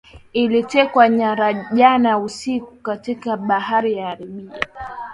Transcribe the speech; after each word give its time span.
ilitekwa 0.33 1.09
nyara 1.09 1.53
jana 1.53 2.19
usiku 2.19 2.75
katika 2.75 3.37
bahari 3.37 3.93
ya 3.93 4.09
arabia 4.09 4.59